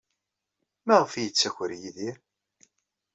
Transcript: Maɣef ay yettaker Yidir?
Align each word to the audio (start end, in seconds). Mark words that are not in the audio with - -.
Maɣef 0.85 1.11
ay 1.13 1.23
yettaker 1.25 1.71
Yidir? 1.81 2.17